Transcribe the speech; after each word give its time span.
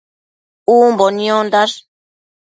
Umbo 0.77 1.05
niondash 1.15 1.77